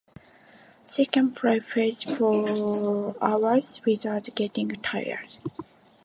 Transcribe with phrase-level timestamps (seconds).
[0.83, 5.29] She can play fetch for hours without getting tired.